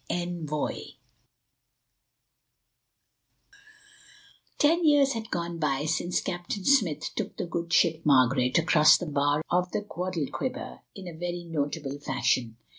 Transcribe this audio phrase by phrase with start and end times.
[0.09, 0.95] ENVOI
[4.57, 9.05] Ten years had gone by since Captain Smith took the good ship Margaret across the
[9.05, 12.57] bar of the Guadalquiver in a very notable fashion.